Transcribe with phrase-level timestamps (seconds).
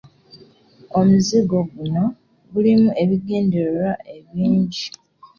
[0.97, 2.03] Omuzizo guno
[2.51, 4.85] gulimu ebigendererwa ebirungi.